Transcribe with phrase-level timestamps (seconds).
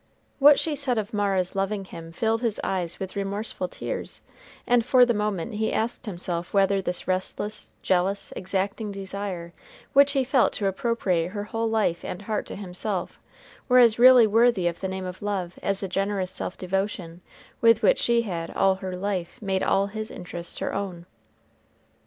[0.39, 4.23] What she said of Mara's loving him filled his eyes with remorseful tears,
[4.65, 9.53] and for the moment he asked himself whether this restless, jealous, exacting desire
[9.93, 13.19] which he felt to appropriate her whole life and heart to himself
[13.69, 17.21] were as really worthy of the name of love as the generous self devotion
[17.61, 21.05] with which she had, all her life, made all his interests her own.